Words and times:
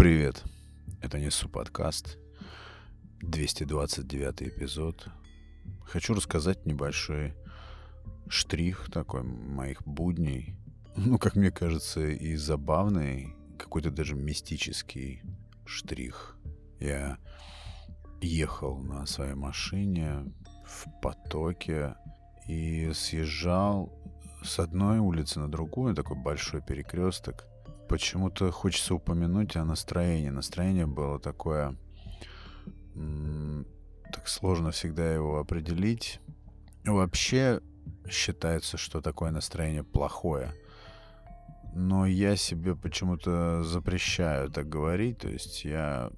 Привет, 0.00 0.44
это 1.02 1.18
Несу 1.18 1.46
подкаст, 1.50 2.16
229 3.20 4.44
эпизод. 4.44 5.06
Хочу 5.84 6.14
рассказать 6.14 6.64
небольшой 6.64 7.34
штрих 8.26 8.90
такой 8.90 9.24
моих 9.24 9.82
будней. 9.86 10.56
Ну, 10.96 11.18
как 11.18 11.36
мне 11.36 11.50
кажется, 11.50 12.00
и 12.00 12.34
забавный, 12.36 13.36
какой-то 13.58 13.90
даже 13.90 14.14
мистический 14.14 15.20
штрих. 15.66 16.34
Я 16.78 17.18
ехал 18.22 18.78
на 18.78 19.04
своей 19.04 19.34
машине 19.34 20.32
в 20.64 20.86
потоке 21.02 21.94
и 22.48 22.90
съезжал 22.94 23.92
с 24.42 24.60
одной 24.60 24.98
улицы 24.98 25.40
на 25.40 25.50
другую, 25.50 25.94
такой 25.94 26.16
большой 26.16 26.62
перекресток. 26.62 27.49
Почему-то 27.90 28.52
хочется 28.52 28.94
упомянуть 28.94 29.56
о 29.56 29.64
настроении. 29.64 30.28
Настроение 30.30 30.86
было 30.86 31.18
такое... 31.18 31.76
Так 32.94 34.28
сложно 34.28 34.70
всегда 34.70 35.12
его 35.12 35.40
определить. 35.40 36.20
Вообще 36.84 37.60
считается, 38.08 38.76
что 38.76 39.00
такое 39.00 39.32
настроение 39.32 39.82
плохое. 39.82 40.52
Но 41.74 42.06
я 42.06 42.36
себе 42.36 42.76
почему-то 42.76 43.64
запрещаю 43.64 44.50
так 44.50 44.68
говорить. 44.68 45.18
То 45.18 45.28
есть 45.28 45.64
я 45.64 46.12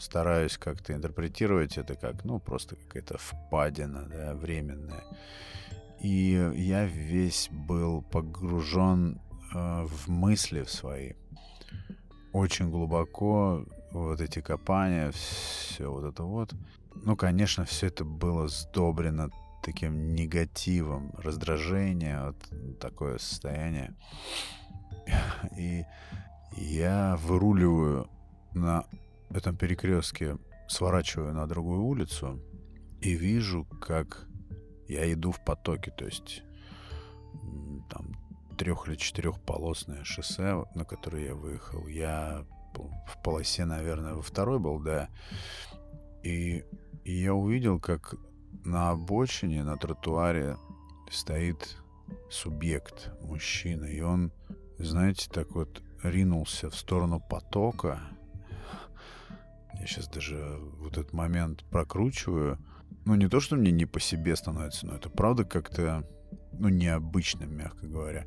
стараюсь 0.00 0.58
как-то 0.58 0.92
интерпретировать 0.92 1.78
это 1.78 1.94
как, 1.94 2.24
ну, 2.24 2.40
просто 2.40 2.76
какая-то 2.76 3.16
впадина, 3.16 4.06
да, 4.06 4.34
временная. 4.34 5.04
И 6.02 6.52
я 6.56 6.84
весь 6.84 7.48
был 7.50 8.02
погружен 8.02 9.18
в 9.52 10.08
мысли 10.08 10.62
в 10.62 10.70
свои. 10.70 11.12
Очень 12.32 12.70
глубоко 12.70 13.64
вот 13.92 14.20
эти 14.20 14.40
копания, 14.40 15.10
все 15.12 15.90
вот 15.90 16.04
это 16.04 16.22
вот. 16.22 16.54
Ну, 16.94 17.16
конечно, 17.16 17.64
все 17.64 17.86
это 17.86 18.04
было 18.04 18.48
сдобрено 18.48 19.30
таким 19.62 20.14
негативом, 20.14 21.12
раздражение, 21.18 22.26
вот 22.26 22.78
такое 22.78 23.18
состояние. 23.18 23.94
И 25.56 25.84
я 26.56 27.16
выруливаю 27.22 28.08
на 28.54 28.84
этом 29.30 29.56
перекрестке, 29.56 30.38
сворачиваю 30.68 31.34
на 31.34 31.46
другую 31.46 31.82
улицу 31.82 32.40
и 33.00 33.14
вижу, 33.14 33.64
как 33.80 34.26
я 34.88 35.12
иду 35.12 35.32
в 35.32 35.44
потоке, 35.44 35.90
то 35.90 36.04
есть 36.04 36.42
там 37.90 38.15
трех 38.56 38.88
или 38.88 38.96
четырехполосное 38.96 40.04
шоссе, 40.04 40.64
на 40.74 40.84
которое 40.84 41.26
я 41.26 41.34
выехал. 41.34 41.86
Я 41.86 42.44
в 42.74 43.22
полосе, 43.22 43.64
наверное, 43.64 44.14
во 44.14 44.22
второй 44.22 44.58
был, 44.58 44.78
да. 44.80 45.08
И, 46.22 46.64
и 47.04 47.12
я 47.12 47.34
увидел, 47.34 47.80
как 47.80 48.14
на 48.64 48.90
обочине, 48.90 49.62
на 49.62 49.76
тротуаре 49.76 50.56
стоит 51.10 51.76
субъект, 52.30 53.12
мужчина. 53.22 53.84
И 53.84 54.00
он, 54.00 54.32
знаете, 54.78 55.30
так 55.30 55.52
вот 55.52 55.82
ринулся 56.02 56.70
в 56.70 56.74
сторону 56.74 57.20
потока. 57.20 58.00
Я 59.78 59.86
сейчас 59.86 60.08
даже 60.08 60.58
вот 60.78 60.92
этот 60.92 61.12
момент 61.12 61.64
прокручиваю. 61.70 62.58
Ну, 63.04 63.14
не 63.14 63.28
то, 63.28 63.40
что 63.40 63.56
мне 63.56 63.70
не 63.70 63.86
по 63.86 64.00
себе 64.00 64.34
становится, 64.34 64.86
но 64.86 64.96
это 64.96 65.08
правда 65.08 65.44
как-то 65.44 66.04
ну, 66.58 66.68
необычным, 66.68 67.56
мягко 67.56 67.86
говоря. 67.86 68.26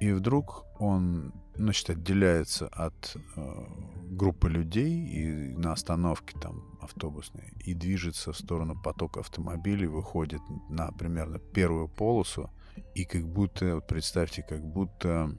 И 0.00 0.12
вдруг 0.12 0.64
он, 0.78 1.32
значит, 1.54 1.90
отделяется 1.90 2.68
от 2.68 3.16
э, 3.36 3.64
группы 4.10 4.48
людей 4.48 5.06
и 5.06 5.56
на 5.56 5.72
остановке 5.72 6.38
там 6.40 6.78
автобусной 6.80 7.52
и 7.58 7.74
движется 7.74 8.32
в 8.32 8.38
сторону 8.38 8.80
потока 8.82 9.20
автомобилей, 9.20 9.86
выходит 9.86 10.40
на 10.70 10.90
примерно 10.92 11.38
первую 11.38 11.88
полосу 11.88 12.50
и 12.94 13.04
как 13.04 13.28
будто, 13.28 13.74
вот 13.74 13.86
представьте, 13.86 14.42
как 14.42 14.64
будто 14.64 15.36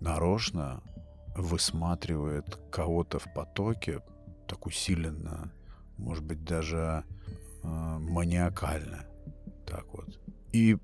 нарочно 0.00 0.82
высматривает 1.34 2.60
кого-то 2.70 3.18
в 3.18 3.32
потоке 3.32 4.02
так 4.46 4.66
усиленно, 4.66 5.50
может 5.96 6.24
быть, 6.24 6.44
даже 6.44 7.04
э, 7.62 7.66
маниакально. 7.66 9.06
Так 9.64 9.86
вот. 9.94 10.20
И 10.52 10.76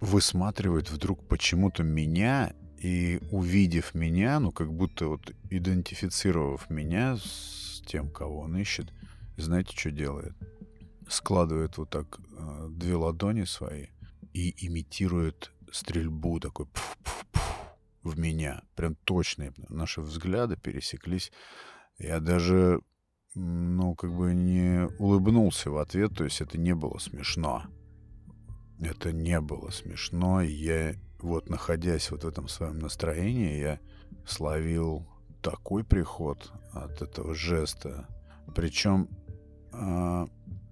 высматривает 0.00 0.90
вдруг 0.90 1.26
почему-то 1.26 1.82
меня 1.82 2.52
и 2.78 3.20
увидев 3.30 3.94
меня, 3.94 4.38
ну 4.40 4.52
как 4.52 4.72
будто 4.72 5.08
вот 5.08 5.32
идентифицировав 5.50 6.68
меня 6.70 7.16
с 7.16 7.82
тем, 7.86 8.10
кого 8.10 8.40
он 8.40 8.56
ищет, 8.56 8.92
знаете, 9.36 9.76
что 9.76 9.90
делает? 9.90 10.34
Складывает 11.08 11.78
вот 11.78 11.90
так 11.90 12.18
э, 12.18 12.68
две 12.70 12.94
ладони 12.94 13.44
свои 13.44 13.86
и 14.32 14.66
имитирует 14.66 15.52
стрельбу 15.70 16.40
такой 16.40 16.66
пф 16.66 16.96
-пф 17.04 17.24
-пф, 17.32 17.46
в 18.02 18.18
меня. 18.18 18.62
Прям 18.74 18.96
точные 19.04 19.52
наши 19.68 20.00
взгляды 20.00 20.56
пересеклись. 20.56 21.32
Я 21.98 22.20
даже, 22.20 22.80
ну, 23.34 23.94
как 23.94 24.14
бы 24.14 24.34
не 24.34 24.88
улыбнулся 24.98 25.70
в 25.70 25.78
ответ, 25.78 26.14
то 26.16 26.24
есть 26.24 26.40
это 26.40 26.58
не 26.58 26.74
было 26.74 26.98
смешно. 26.98 27.64
Это 28.80 29.12
не 29.12 29.40
было 29.40 29.70
смешно. 29.70 30.42
Я 30.42 30.94
вот 31.20 31.48
находясь 31.48 32.10
вот 32.10 32.24
в 32.24 32.28
этом 32.28 32.48
своем 32.48 32.78
настроении, 32.78 33.58
я 33.58 33.80
словил 34.26 35.06
такой 35.42 35.84
приход 35.84 36.52
от 36.72 37.02
этого 37.02 37.34
жеста. 37.34 38.06
Причем 38.54 39.08
э, 39.72 40.26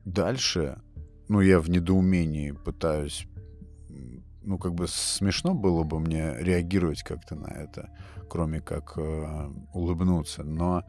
дальше, 0.05 0.81
ну, 1.29 1.41
я 1.41 1.61
в 1.61 1.71
недоумении 1.71 2.51
пытаюсь, 2.53 3.27
ну, 4.43 4.59
как 4.59 4.75
бы 4.75 4.87
смешно 4.89 5.55
было 5.55 5.85
бы 5.85 5.99
мне 5.99 6.37
реагировать 6.39 7.03
как-то 7.03 7.35
на 7.37 7.47
это, 7.47 7.91
кроме 8.29 8.61
как 8.61 8.95
э, 8.97 9.51
улыбнуться. 9.73 10.43
Но 10.43 10.83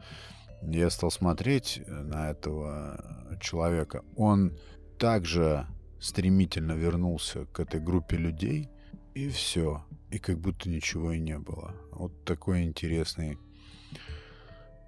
я 0.62 0.90
стал 0.90 1.10
смотреть 1.10 1.82
на 1.86 2.30
этого 2.30 3.00
человека. 3.40 4.02
Он 4.16 4.56
также 4.98 5.66
стремительно 6.00 6.72
вернулся 6.72 7.46
к 7.46 7.60
этой 7.60 7.80
группе 7.80 8.16
людей, 8.16 8.68
и 9.14 9.28
все. 9.28 9.84
И 10.10 10.18
как 10.18 10.38
будто 10.38 10.68
ничего 10.68 11.12
и 11.12 11.18
не 11.18 11.38
было. 11.38 11.74
Вот 11.92 12.24
такой 12.24 12.64
интересный 12.64 13.38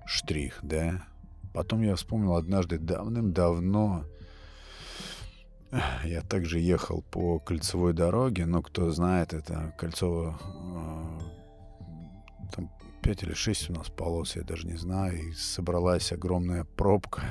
штрих, 0.06 0.58
да? 0.62 1.04
Потом 1.52 1.82
я 1.82 1.97
вспомнил 1.97 2.34
однажды 2.36 2.78
давным-давно, 2.78 4.04
я 6.04 6.22
также 6.22 6.60
ехал 6.60 7.02
по 7.02 7.38
кольцевой 7.38 7.92
дороге, 7.92 8.47
но 8.47 8.62
кто 8.62 8.91
знает, 8.91 9.34
это 9.34 9.74
кольцо 9.76 10.38
э, 10.41 11.20
там 12.54 12.70
5 13.02 13.22
или 13.24 13.34
6 13.34 13.70
у 13.70 13.72
нас 13.74 13.88
полос, 13.91 14.36
я 14.36 14.42
даже 14.42 14.66
не 14.66 14.76
знаю, 14.76 15.18
и 15.20 15.32
собралась 15.32 16.12
огромная 16.12 16.64
пробка. 16.64 17.22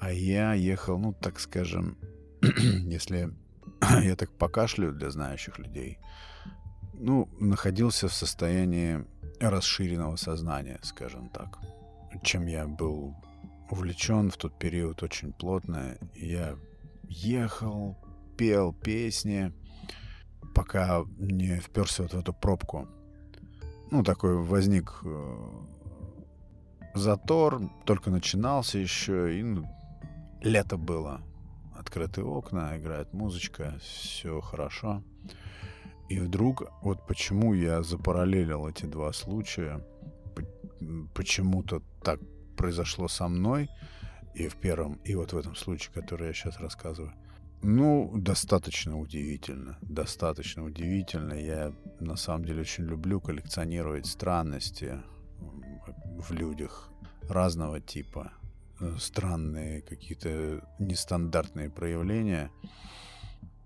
А 0.00 0.12
я 0.12 0.54
ехал, 0.54 0.98
ну, 0.98 1.12
так 1.12 1.38
скажем, 1.38 1.96
если 2.42 3.32
я 4.02 4.16
так 4.16 4.30
покашляю 4.30 4.92
для 4.92 5.10
знающих 5.10 5.58
людей, 5.58 5.98
ну, 6.94 7.28
находился 7.38 8.08
в 8.08 8.12
состоянии 8.12 9.04
расширенного 9.40 10.16
сознания, 10.16 10.78
скажем 10.82 11.28
так, 11.28 11.58
чем 12.22 12.46
я 12.46 12.66
был 12.66 13.14
увлечен 13.70 14.30
в 14.30 14.36
тот 14.36 14.58
период 14.58 15.02
очень 15.02 15.32
плотно. 15.32 15.96
Я 16.14 16.56
ехал, 17.08 17.96
пел 18.36 18.72
песни, 18.72 19.52
пока 20.54 21.04
не 21.18 21.58
вперся 21.60 22.02
вот 22.02 22.12
в 22.12 22.18
эту 22.18 22.32
пробку. 22.32 22.88
Ну, 23.90 24.02
такой 24.02 24.36
возник 24.36 25.00
э, 25.04 25.50
затор, 26.94 27.60
только 27.84 28.10
начинался 28.10 28.78
еще, 28.78 29.38
и 29.38 29.42
ну, 29.42 29.66
лето 30.42 30.76
было 30.76 31.22
открытые 31.90 32.24
окна, 32.24 32.76
играет 32.76 33.12
музычка, 33.12 33.76
все 33.80 34.40
хорошо. 34.40 35.02
И 36.08 36.20
вдруг, 36.20 36.70
вот 36.82 37.04
почему 37.08 37.52
я 37.52 37.82
запараллелил 37.82 38.68
эти 38.68 38.86
два 38.86 39.12
случая, 39.12 39.84
почему-то 41.14 41.82
так 42.04 42.20
произошло 42.56 43.08
со 43.08 43.26
мной, 43.26 43.68
и 44.34 44.46
в 44.46 44.54
первом, 44.54 45.00
и 45.04 45.16
вот 45.16 45.32
в 45.32 45.36
этом 45.36 45.56
случае, 45.56 45.92
который 45.92 46.28
я 46.28 46.32
сейчас 46.32 46.60
рассказываю. 46.60 47.12
Ну, 47.62 48.12
достаточно 48.14 48.96
удивительно, 48.96 49.76
достаточно 49.82 50.64
удивительно. 50.64 51.34
Я 51.34 51.72
на 51.98 52.16
самом 52.16 52.44
деле 52.44 52.60
очень 52.60 52.84
люблю 52.84 53.20
коллекционировать 53.20 54.06
странности 54.06 55.02
в 56.18 56.32
людях 56.32 56.88
разного 57.28 57.80
типа. 57.80 58.32
Э, 58.80 58.96
странные 58.98 59.82
какие-то 59.82 60.66
нестандартные 60.78 61.68
проявления 61.70 62.50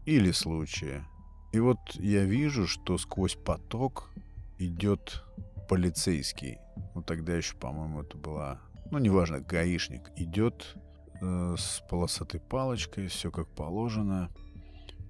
или 0.07 0.33
случаи. 0.33 1.05
И 1.53 1.61
вот 1.61 1.79
я 1.95 2.25
вижу, 2.25 2.67
что 2.67 2.99
сквозь 2.99 3.37
поток 3.37 4.11
идет 4.59 5.23
полицейский, 5.69 6.59
ну 6.95 7.03
тогда 7.03 7.37
еще, 7.37 7.57
по-моему, 7.57 8.03
это 8.03 8.17
была, 8.17 8.61
ну 8.91 8.99
неважно, 8.99 9.41
гаишник, 9.41 10.11
идет 10.17 10.75
э, 11.23 11.55
с 11.57 11.83
полосатой 11.89 12.41
палочкой, 12.41 13.07
все 13.07 13.31
как 13.31 13.49
положено, 13.49 14.31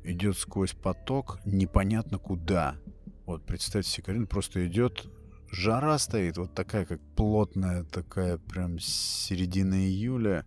идет 0.03 0.37
сквозь 0.37 0.75
поток, 0.75 1.41
непонятно 1.47 2.19
куда. 2.19 2.77
Вот 3.25 3.47
представьте 3.47 3.91
себе, 3.91 4.05
Карин 4.05 4.27
просто 4.27 4.67
идет, 4.67 5.07
жара 5.55 5.99
стоит, 5.99 6.37
вот 6.37 6.55
такая, 6.55 6.85
как 6.85 7.01
плотная, 7.17 7.85
такая 7.85 8.39
прям 8.39 8.79
середина 8.79 9.75
июля, 9.75 10.45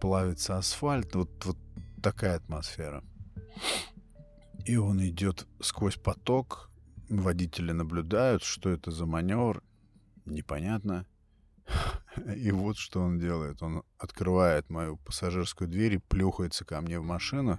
плавится 0.00 0.58
асфальт, 0.58 1.14
вот, 1.14 1.44
вот 1.44 1.58
такая 2.02 2.36
атмосфера. 2.36 3.02
И 4.64 4.76
он 4.76 5.04
идет 5.04 5.46
сквозь 5.60 5.96
поток, 5.96 6.70
водители 7.08 7.72
наблюдают, 7.72 8.42
что 8.42 8.70
это 8.70 8.90
за 8.90 9.06
маневр, 9.06 9.62
непонятно. 10.24 11.06
И 12.36 12.50
вот 12.50 12.76
что 12.76 13.00
он 13.00 13.18
делает. 13.18 13.62
Он 13.62 13.82
открывает 13.98 14.70
мою 14.70 14.96
пассажирскую 14.98 15.68
дверь 15.68 15.94
и 15.94 15.98
плюхается 15.98 16.64
ко 16.64 16.80
мне 16.80 16.98
в 17.00 17.04
машину 17.04 17.58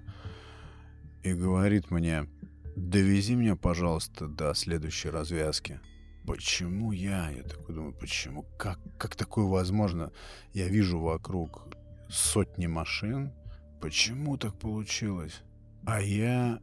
и 1.23 1.33
говорит 1.33 1.91
мне, 1.91 2.29
довези 2.75 3.33
меня, 3.33 3.55
пожалуйста, 3.55 4.27
до 4.27 4.53
следующей 4.53 5.09
развязки. 5.09 5.79
Почему 6.25 6.91
я? 6.91 7.29
Я 7.29 7.43
такой 7.43 7.75
думаю, 7.75 7.93
почему? 7.93 8.45
Как, 8.57 8.79
как 8.97 9.15
такое 9.15 9.45
возможно? 9.45 10.11
Я 10.53 10.67
вижу 10.67 10.99
вокруг 10.99 11.67
сотни 12.09 12.67
машин. 12.67 13.31
Почему 13.79 14.37
так 14.37 14.57
получилось? 14.57 15.43
А 15.85 16.01
я 16.01 16.59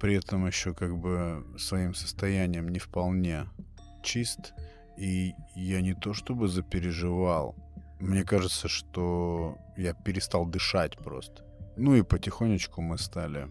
при 0.00 0.14
этом 0.14 0.46
еще 0.46 0.74
как 0.74 0.96
бы 0.98 1.44
своим 1.58 1.94
состоянием 1.94 2.68
не 2.68 2.78
вполне 2.78 3.46
чист. 4.02 4.54
И 4.96 5.34
я 5.54 5.80
не 5.80 5.94
то 5.94 6.12
чтобы 6.12 6.48
запереживал. 6.48 7.54
Мне 8.00 8.24
кажется, 8.24 8.68
что 8.68 9.58
я 9.76 9.92
перестал 9.92 10.46
дышать 10.46 10.96
просто. 10.98 11.44
Ну 11.76 11.94
и 11.94 12.02
потихонечку 12.02 12.80
мы 12.80 12.98
стали 12.98 13.48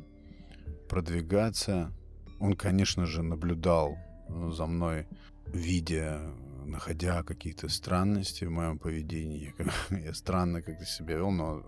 продвигаться. 0.90 1.92
Он, 2.40 2.54
конечно 2.54 3.06
же, 3.06 3.24
наблюдал 3.24 3.98
за 4.30 4.66
мной, 4.66 5.08
видя, 5.54 6.22
находя 6.66 7.24
какие-то 7.24 7.70
странности 7.70 8.46
в 8.46 8.52
моем 8.52 8.78
поведении. 8.78 9.54
Я 9.90 10.14
странно 10.14 10.62
как-то 10.62 10.86
себя 10.86 11.16
вел, 11.16 11.32
но... 11.32 11.64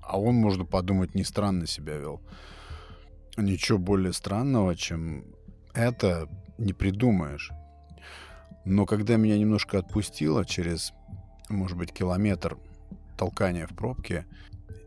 А 0.00 0.18
он, 0.18 0.36
можно 0.36 0.64
подумать, 0.64 1.14
не 1.14 1.24
странно 1.24 1.66
себя 1.66 1.96
вел. 1.96 2.20
Ничего 3.36 3.78
более 3.78 4.12
странного, 4.12 4.74
чем 4.74 5.24
это, 5.72 6.28
не 6.58 6.72
придумаешь. 6.72 7.52
Но 8.64 8.86
когда 8.86 9.16
меня 9.16 9.38
немножко 9.38 9.78
отпустило 9.78 10.44
через, 10.44 10.92
может 11.48 11.76
быть, 11.78 11.92
километр 11.92 12.58
толкания 13.16 13.66
в 13.66 13.74
пробке, 13.74 14.26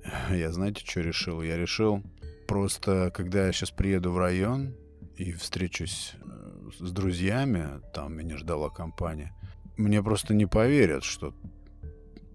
я 0.29 0.51
знаете, 0.51 0.85
что 0.85 1.01
решил? 1.01 1.41
Я 1.41 1.57
решил 1.57 2.03
просто, 2.47 3.11
когда 3.13 3.47
я 3.47 3.51
сейчас 3.51 3.71
приеду 3.71 4.11
в 4.11 4.17
район 4.17 4.75
и 5.15 5.31
встречусь 5.31 6.13
с 6.79 6.91
друзьями, 6.91 7.81
там 7.93 8.15
меня 8.15 8.37
ждала 8.37 8.69
компания, 8.69 9.33
мне 9.77 10.03
просто 10.03 10.33
не 10.33 10.45
поверят, 10.45 11.03
что 11.03 11.33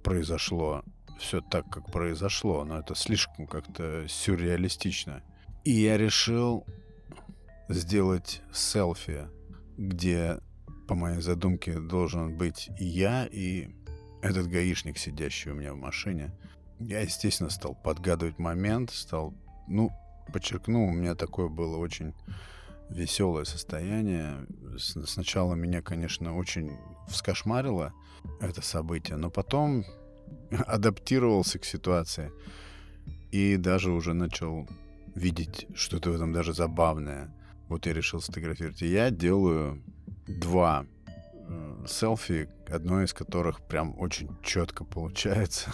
произошло 0.02 0.82
все 1.18 1.40
так, 1.40 1.68
как 1.68 1.90
произошло. 1.90 2.64
Но 2.64 2.78
это 2.78 2.94
слишком 2.94 3.46
как-то 3.46 4.06
сюрреалистично. 4.08 5.22
И 5.64 5.72
я 5.72 5.96
решил 5.96 6.64
сделать 7.68 8.42
селфи, 8.52 9.28
где, 9.76 10.38
по 10.86 10.94
моей 10.94 11.20
задумке, 11.20 11.78
должен 11.78 12.36
быть 12.36 12.70
и 12.78 12.84
я, 12.84 13.26
и 13.26 13.68
этот 14.22 14.48
гаишник, 14.48 14.98
сидящий 14.98 15.50
у 15.50 15.54
меня 15.54 15.74
в 15.74 15.78
машине. 15.78 16.32
Я, 16.78 17.00
естественно, 17.00 17.50
стал 17.50 17.74
подгадывать 17.74 18.38
момент, 18.38 18.90
стал, 18.90 19.34
ну, 19.66 19.90
подчеркну, 20.32 20.86
у 20.86 20.92
меня 20.92 21.14
такое 21.14 21.48
было 21.48 21.76
очень 21.76 22.14
веселое 22.90 23.44
состояние. 23.44 24.46
Сначала 24.78 25.54
меня, 25.54 25.82
конечно, 25.82 26.36
очень 26.36 26.76
вскошмарило 27.08 27.92
это 28.40 28.62
событие, 28.62 29.16
но 29.16 29.30
потом 29.30 29.84
адаптировался 30.66 31.58
к 31.58 31.64
ситуации 31.64 32.32
и 33.30 33.56
даже 33.56 33.90
уже 33.90 34.14
начал 34.14 34.68
видеть 35.14 35.66
что-то 35.74 36.10
в 36.10 36.14
этом 36.14 36.32
даже 36.32 36.52
забавное. 36.54 37.34
Вот 37.68 37.86
я 37.86 37.92
решил 37.92 38.20
сфотографировать. 38.20 38.82
И 38.82 38.86
я 38.86 39.10
делаю 39.10 39.82
два 40.26 40.86
э, 41.34 41.84
селфи, 41.86 42.48
одно 42.68 43.02
из 43.02 43.12
которых 43.12 43.60
прям 43.60 43.98
очень 43.98 44.30
четко 44.42 44.84
получается. 44.84 45.70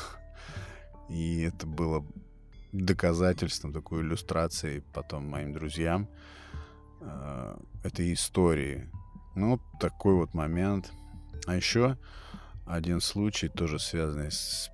И 1.08 1.42
это 1.42 1.66
было 1.66 2.04
доказательством, 2.72 3.72
такой 3.72 4.02
иллюстрацией 4.02 4.82
потом 4.92 5.28
моим 5.28 5.52
друзьям 5.52 6.08
э, 7.04 7.56
этой 7.82 8.12
истории. 8.12 8.88
Ну, 9.34 9.60
такой 9.80 10.14
вот 10.14 10.34
момент. 10.34 10.92
А 11.46 11.54
еще 11.56 11.96
один 12.66 13.00
случай, 13.00 13.48
тоже 13.48 13.78
связанный 13.78 14.30
с 14.30 14.70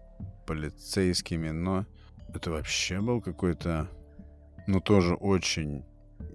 полицейскими, 0.46 1.50
но 1.50 1.86
это 2.34 2.50
вообще 2.50 3.00
был 3.00 3.20
какой-то 3.20 3.88
ну, 4.66 4.80
тоже 4.80 5.14
очень 5.14 5.84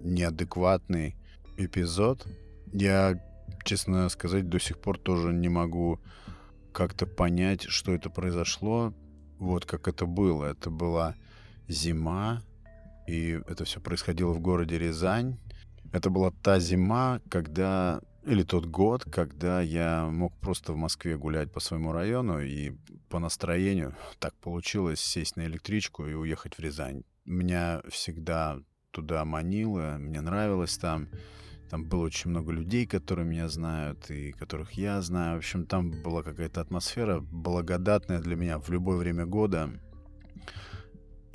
неадекватный 0.02 1.16
эпизод. 1.56 2.26
Я, 2.72 3.20
честно 3.64 4.08
сказать, 4.08 4.48
до 4.48 4.58
сих 4.58 4.78
пор 4.78 4.98
тоже 4.98 5.32
не 5.32 5.48
могу 5.48 6.00
как-то 6.72 7.06
понять, 7.06 7.62
что 7.62 7.92
это 7.92 8.10
произошло. 8.10 8.92
Вот 9.38 9.64
как 9.64 9.88
это 9.88 10.06
было. 10.06 10.44
Это 10.44 10.70
была 10.70 11.14
зима, 11.68 12.42
и 13.06 13.40
это 13.46 13.64
все 13.64 13.80
происходило 13.80 14.32
в 14.32 14.40
городе 14.40 14.78
Рязань. 14.78 15.38
Это 15.96 16.10
была 16.10 16.30
та 16.42 16.60
зима, 16.60 17.20
когда 17.30 18.00
или 18.26 18.42
тот 18.42 18.66
год, 18.66 19.04
когда 19.04 19.60
я 19.62 20.06
мог 20.06 20.36
просто 20.40 20.72
в 20.72 20.76
Москве 20.76 21.16
гулять 21.16 21.52
по 21.52 21.60
своему 21.60 21.92
району 21.92 22.40
и 22.40 22.72
по 23.08 23.18
настроению 23.18 23.94
так 24.18 24.34
получилось 24.34 25.00
сесть 25.00 25.36
на 25.36 25.46
электричку 25.46 26.06
и 26.06 26.14
уехать 26.14 26.58
в 26.58 26.60
Рязань 26.60 27.02
меня 27.26 27.82
всегда 27.88 28.60
туда 28.92 29.24
манило, 29.24 29.96
мне 29.98 30.20
нравилось 30.20 30.78
там. 30.78 31.08
Там 31.68 31.84
было 31.84 32.04
очень 32.04 32.30
много 32.30 32.52
людей, 32.52 32.86
которые 32.86 33.26
меня 33.26 33.48
знают 33.48 34.08
и 34.08 34.30
которых 34.30 34.72
я 34.72 35.02
знаю. 35.02 35.34
В 35.34 35.38
общем, 35.38 35.66
там 35.66 35.90
была 36.02 36.22
какая-то 36.22 36.60
атмосфера 36.60 37.18
благодатная 37.20 38.20
для 38.20 38.36
меня 38.36 38.60
в 38.60 38.68
любое 38.70 38.96
время 38.96 39.26
года. 39.26 39.70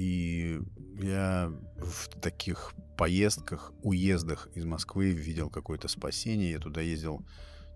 И 0.01 0.59
я 0.99 1.53
в 1.77 2.07
таких 2.19 2.73
поездках, 2.97 3.71
уездах 3.83 4.47
из 4.55 4.65
Москвы 4.65 5.11
видел 5.11 5.51
какое-то 5.51 5.87
спасение. 5.87 6.53
Я 6.53 6.57
туда 6.57 6.81
ездил, 6.81 7.23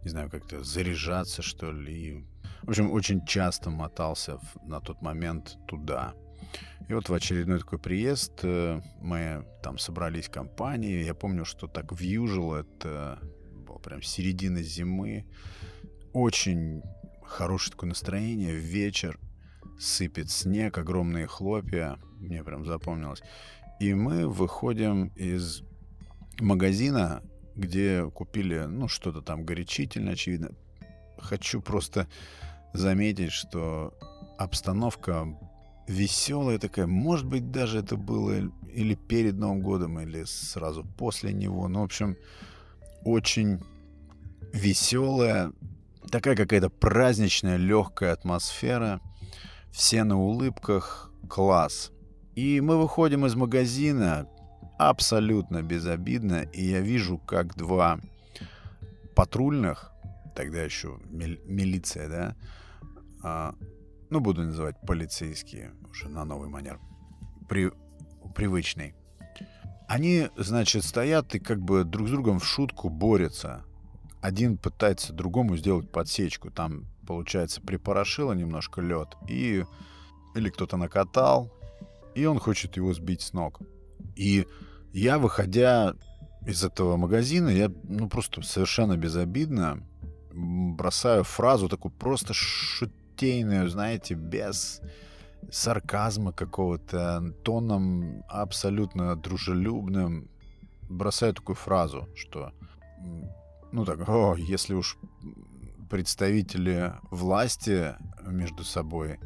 не 0.02 0.10
знаю, 0.10 0.32
как-то 0.32 0.64
заряжаться, 0.64 1.44
что 1.44 1.72
ли. 1.72 2.26
В 2.64 2.70
общем, 2.70 2.92
очень 2.92 3.24
часто 3.28 3.70
мотался 3.70 4.40
на 4.64 4.82
тот 4.82 5.04
момент 5.04 5.60
туда. 5.68 6.16
И 6.90 6.94
вот 6.96 7.10
в 7.10 7.14
очередной 7.14 7.60
такой 7.60 7.78
приезд 7.78 8.40
э, 8.42 8.82
мы 9.02 9.46
там 9.62 9.78
собрались 9.78 10.28
компанией. 10.28 11.06
Я 11.06 11.14
помню, 11.14 11.46
что 11.46 11.68
так 11.68 11.92
вьюжил, 11.92 12.56
это 12.56 13.20
было 13.68 13.78
прям 13.78 14.02
середина 14.02 14.64
зимы. 14.64 15.28
Очень 16.12 16.82
хорошее 17.24 17.74
такое 17.74 17.90
настроение. 17.90 18.56
Вечер, 18.56 19.20
сыпет 19.78 20.32
снег, 20.32 20.80
огромные 20.80 21.28
хлопья. 21.28 22.00
Мне 22.20 22.44
прям 22.44 22.66
запомнилось. 22.66 23.22
И 23.80 23.94
мы 23.94 24.28
выходим 24.28 25.08
из 25.16 25.64
магазина, 26.40 27.22
где 27.56 28.10
купили, 28.10 28.66
ну, 28.68 28.88
что-то 28.88 29.22
там 29.22 29.46
горячительное, 29.46 30.14
очевидно. 30.14 30.52
Хочу 31.18 31.62
просто 31.62 32.08
заметить, 32.74 33.32
что 33.32 33.94
обстановка 34.38 35.28
веселая 35.88 36.60
такая. 36.60 36.88
Может 36.88 37.26
быть, 37.28 37.52
даже 37.52 37.80
это 37.80 37.96
было 37.96 38.52
или 38.74 38.96
перед 38.96 39.36
Новым 39.36 39.62
годом, 39.62 40.00
или 40.00 40.24
сразу 40.24 40.84
после 40.98 41.34
него. 41.34 41.68
Ну, 41.68 41.82
в 41.82 41.86
общем, 41.86 42.18
очень 43.04 43.60
веселая, 44.54 45.54
такая 46.12 46.36
какая-то 46.36 46.70
праздничная, 46.70 47.58
легкая 47.58 48.14
атмосфера. 48.14 49.02
Все 49.72 50.04
на 50.04 50.20
улыбках. 50.20 51.12
Класс. 51.30 51.92
И 52.36 52.60
мы 52.60 52.78
выходим 52.78 53.26
из 53.26 53.36
магазина 53.36 54.28
абсолютно 54.78 55.62
безобидно, 55.64 56.42
и 56.42 56.66
я 56.66 56.82
вижу, 56.82 57.18
как 57.18 57.56
два 57.56 58.00
патрульных, 59.16 59.94
тогда 60.36 60.62
еще 60.62 61.00
милиция, 61.06 62.10
да, 62.10 62.36
а, 63.24 63.56
ну, 64.10 64.20
буду 64.20 64.44
называть 64.44 64.76
полицейские, 64.86 65.74
уже 65.90 66.10
на 66.10 66.26
новый 66.26 66.50
манер, 66.50 66.80
при, 67.48 67.72
привычный. 68.36 68.96
Они, 69.88 70.30
значит, 70.36 70.84
стоят 70.84 71.36
и 71.36 71.40
как 71.40 71.62
бы 71.62 71.86
друг 71.86 72.10
с 72.10 72.12
другом 72.12 72.40
в 72.40 72.46
шутку 72.46 72.90
борются. 72.90 73.64
один 74.20 74.58
пытается 74.58 75.14
другому 75.14 75.56
сделать 75.56 75.92
подсечку. 75.92 76.50
Там, 76.50 76.86
получается, 77.08 77.62
припорошило 77.62 78.34
немножко 78.34 78.82
лед, 78.82 79.16
и 79.30 79.64
или 80.36 80.50
кто-то 80.50 80.76
накатал, 80.76 81.50
и 82.16 82.26
он 82.26 82.40
хочет 82.40 82.78
его 82.78 82.94
сбить 82.94 83.22
с 83.22 83.34
ног. 83.34 83.60
И 84.16 84.48
я, 84.94 85.20
выходя 85.20 85.94
из 86.46 86.64
этого 86.64 86.96
магазина, 86.98 87.50
я 87.50 87.72
ну, 87.84 88.08
просто 88.08 88.42
совершенно 88.42 88.98
безобидно 88.98 89.84
бросаю 90.34 91.24
фразу 91.24 91.70
такую 91.70 91.92
просто 91.92 92.34
шутейную, 92.34 93.70
знаете, 93.70 94.14
без 94.14 94.82
сарказма 95.52 96.32
какого-то, 96.32 97.34
тоном 97.44 98.24
абсолютно 98.28 99.16
дружелюбным. 99.16 100.30
Бросаю 100.90 101.34
такую 101.34 101.56
фразу, 101.56 102.08
что 102.16 102.52
ну 103.72 103.86
так, 103.86 104.08
о, 104.08 104.36
если 104.38 104.74
уж 104.74 104.98
представители 105.90 106.94
власти 107.12 107.96
между 108.26 108.64
собой 108.64 109.20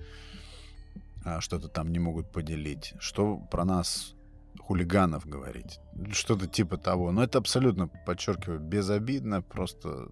что-то 1.39 1.67
там 1.67 1.91
не 1.91 1.99
могут 1.99 2.31
поделить, 2.31 2.93
что 2.99 3.37
про 3.37 3.65
нас 3.65 4.15
хулиганов 4.59 5.25
говорить, 5.25 5.79
что-то 6.11 6.47
типа 6.47 6.77
того. 6.77 7.11
Но 7.11 7.23
это 7.23 7.37
абсолютно, 7.37 7.87
подчеркиваю, 7.87 8.59
безобидно, 8.59 9.41
просто 9.41 10.09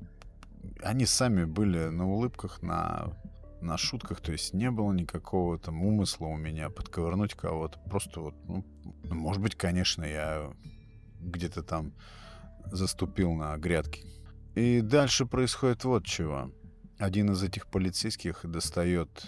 они 0.82 1.06
сами 1.06 1.46
были 1.46 1.88
на 1.88 2.10
улыбках, 2.10 2.62
на, 2.62 3.14
на 3.62 3.78
шутках, 3.78 4.22
то 4.22 4.32
есть 4.32 4.54
не 4.54 4.72
было 4.72 4.92
никакого 4.94 5.58
там 5.58 5.82
умысла 5.84 6.28
у 6.28 6.38
меня 6.38 6.70
подковырнуть 6.70 7.36
кого-то. 7.36 7.80
Просто 7.90 8.20
вот, 8.20 8.36
ну, 8.48 8.66
ну 9.04 9.16
может 9.16 9.42
быть, 9.42 9.56
конечно, 9.56 10.04
я 10.04 10.52
где-то 11.20 11.64
там 11.64 11.94
заступил 12.72 13.34
на 13.34 13.56
грядки 13.58 14.06
и 14.58 14.82
дальше 14.82 15.28
происходит 15.28 15.84
вот 15.84 16.06
чего. 16.06 16.52
Один 16.98 17.30
из 17.30 17.44
этих 17.44 17.68
полицейских 17.68 18.42
достает 18.44 19.28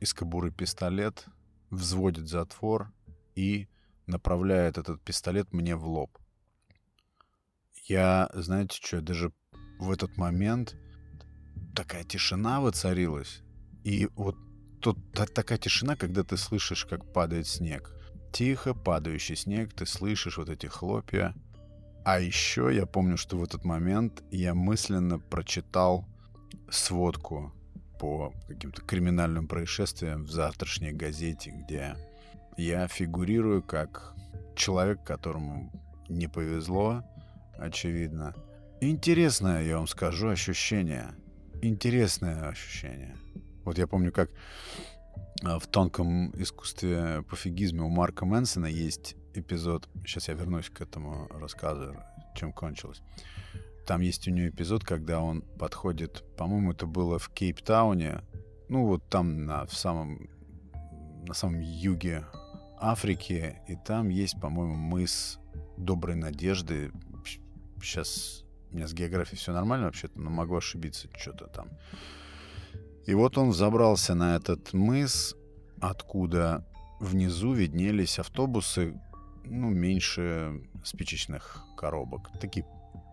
из 0.00 0.14
кобуры 0.14 0.50
пистолет, 0.50 1.26
взводит 1.70 2.28
затвор 2.28 2.92
и 3.34 3.68
направляет 4.06 4.78
этот 4.78 5.00
пистолет 5.02 5.52
мне 5.52 5.76
в 5.76 5.86
лоб. 5.86 6.18
Я, 7.86 8.30
знаете 8.34 8.78
что, 8.82 9.00
даже 9.00 9.32
в 9.78 9.90
этот 9.90 10.16
момент 10.16 10.76
такая 11.74 12.04
тишина 12.04 12.60
воцарилась. 12.60 13.42
И 13.84 14.08
вот 14.16 14.36
тут 14.80 14.98
такая 15.12 15.58
тишина, 15.58 15.96
когда 15.96 16.24
ты 16.24 16.36
слышишь, 16.36 16.84
как 16.84 17.12
падает 17.12 17.46
снег. 17.46 17.94
Тихо 18.32 18.74
падающий 18.74 19.36
снег, 19.36 19.72
ты 19.72 19.86
слышишь 19.86 20.38
вот 20.38 20.48
эти 20.48 20.66
хлопья— 20.66 21.34
а 22.04 22.18
еще 22.18 22.70
я 22.74 22.86
помню, 22.86 23.16
что 23.16 23.36
в 23.36 23.42
этот 23.44 23.64
момент 23.64 24.22
я 24.30 24.54
мысленно 24.54 25.18
прочитал 25.18 26.06
сводку 26.70 27.52
по 28.00 28.32
каким-то 28.48 28.80
криминальным 28.80 29.46
происшествиям 29.46 30.24
в 30.24 30.30
завтрашней 30.30 30.92
газете, 30.92 31.50
где 31.50 31.96
я 32.56 32.88
фигурирую 32.88 33.62
как 33.62 34.14
человек, 34.56 35.04
которому 35.04 35.70
не 36.08 36.26
повезло, 36.26 37.04
очевидно. 37.58 38.34
Интересное, 38.80 39.62
я 39.62 39.76
вам 39.76 39.86
скажу, 39.86 40.28
ощущение. 40.28 41.14
Интересное 41.60 42.48
ощущение. 42.48 43.14
Вот 43.64 43.76
я 43.76 43.86
помню, 43.86 44.12
как 44.12 44.30
а, 45.44 45.58
в 45.58 45.66
тонком 45.66 46.30
искусстве 46.40 47.22
пофигизма 47.28 47.84
у 47.84 47.90
Марка 47.90 48.24
Мэнсона 48.24 48.66
есть 48.66 49.14
эпизод, 49.34 49.90
сейчас 50.06 50.28
я 50.28 50.34
вернусь 50.34 50.70
к 50.70 50.80
этому 50.80 51.28
рассказу, 51.28 51.96
чем 52.34 52.54
кончилось. 52.54 53.02
Там 53.86 54.00
есть 54.00 54.28
у 54.28 54.30
него 54.30 54.48
эпизод, 54.48 54.84
когда 54.84 55.20
он 55.20 55.42
подходит, 55.42 56.24
по-моему, 56.36 56.72
это 56.72 56.86
было 56.86 57.18
в 57.18 57.28
Кейптауне, 57.30 58.22
ну 58.68 58.86
вот 58.86 59.08
там 59.08 59.46
на, 59.46 59.66
в 59.66 59.74
самом, 59.74 60.28
на 61.26 61.34
самом 61.34 61.60
юге 61.60 62.24
Африки, 62.78 63.60
и 63.68 63.76
там 63.76 64.08
есть, 64.08 64.40
по-моему, 64.40 64.74
мыс 64.74 65.38
Доброй 65.76 66.16
Надежды. 66.16 66.92
Сейчас 67.82 68.44
у 68.70 68.76
меня 68.76 68.86
с 68.86 68.94
географией 68.94 69.38
все 69.38 69.52
нормально 69.52 69.86
вообще-то, 69.86 70.18
но 70.20 70.30
могу 70.30 70.56
ошибиться 70.56 71.08
что-то 71.18 71.46
там. 71.46 71.68
И 73.06 73.14
вот 73.14 73.38
он 73.38 73.52
забрался 73.52 74.14
на 74.14 74.36
этот 74.36 74.72
мыс, 74.72 75.34
откуда 75.80 76.66
внизу 77.00 77.52
виднелись 77.52 78.18
автобусы, 78.18 79.00
ну, 79.44 79.70
меньше 79.70 80.62
спичечных 80.84 81.64
коробок. 81.76 82.30
Такие 82.40 82.66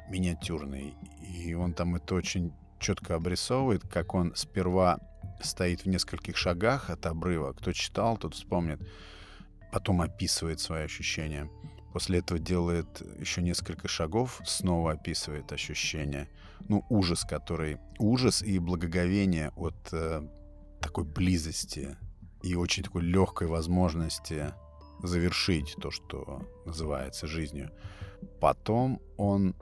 миниатюрные. 0.10 0.94
И 1.22 1.54
он 1.54 1.74
там 1.74 1.96
это 1.96 2.16
очень 2.16 2.54
четко 2.80 3.16
обрисовывает, 3.16 3.84
как 3.88 4.14
он 4.14 4.34
сперва 4.36 5.00
стоит 5.42 5.82
в 5.82 5.88
нескольких 5.88 6.38
шагах 6.38 6.90
от 6.90 7.06
обрыва. 7.06 7.54
Кто 7.54 7.72
читал, 7.72 8.18
тот 8.18 8.34
вспомнит. 8.34 8.80
Потом 9.72 10.02
описывает 10.02 10.60
свои 10.60 10.84
ощущения. 10.84 11.50
После 11.94 12.20
этого 12.20 12.40
делает 12.40 13.02
еще 13.20 13.42
несколько 13.42 13.88
шагов, 13.88 14.42
снова 14.46 14.92
описывает 14.94 15.52
ощущения. 15.52 16.30
Ну, 16.68 16.86
ужас, 16.90 17.24
который... 17.24 17.78
Ужас 18.00 18.42
и 18.42 18.60
благоговение 18.60 19.52
от 19.56 19.76
э, 19.92 20.22
такой 20.80 21.06
близости 21.06 21.98
и 22.44 22.56
очень 22.56 22.84
такой 22.84 23.02
легкой 23.02 23.48
возможности 23.48 24.54
завершить 25.02 25.76
то, 25.82 25.92
что 25.92 26.42
называется 26.66 27.28
жизнью. 27.28 27.72
Потом 28.40 29.02
он 29.18 29.56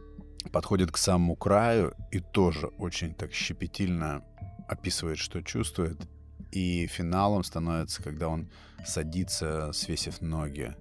подходит 0.51 0.91
к 0.91 0.97
самому 0.97 1.35
краю 1.35 1.93
и 2.11 2.19
тоже 2.19 2.67
очень 2.77 3.13
так 3.13 3.33
щепетильно 3.33 4.23
описывает, 4.67 5.17
что 5.17 5.41
чувствует. 5.41 6.07
И 6.51 6.87
финалом 6.87 7.43
становится, 7.43 8.01
когда 8.01 8.29
он 8.29 8.49
садится, 8.85 9.71
свесив 9.73 10.21
ноги, 10.21 10.73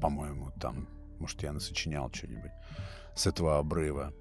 по-моему, 0.00 0.50
там, 0.60 0.88
может, 1.18 1.42
я 1.42 1.52
насочинял 1.52 2.10
что-нибудь, 2.12 2.50
с 3.14 3.26
этого 3.26 3.58
обрыва. 3.58 4.12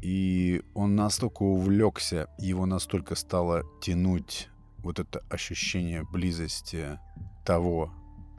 И 0.00 0.62
он 0.74 0.94
настолько 0.96 1.42
увлекся, 1.42 2.28
его 2.38 2.66
настолько 2.66 3.14
стало 3.14 3.64
тянуть 3.80 4.48
вот 4.78 4.98
это 4.98 5.20
ощущение 5.30 6.04
близости 6.04 6.98
того, 7.44 7.92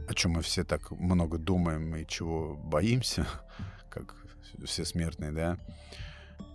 о 0.07 0.13
чем 0.13 0.33
мы 0.33 0.41
все 0.41 0.63
так 0.63 0.91
много 0.91 1.39
думаем 1.39 1.95
и 1.95 2.05
чего 2.05 2.55
боимся, 2.55 3.25
все 4.65 4.85
смертные, 4.85 5.31
да, 5.31 5.57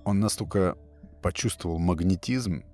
он 0.04 0.20
настолько 0.20 0.76
почувствовал 1.22 1.78
магнетизм 1.78 2.64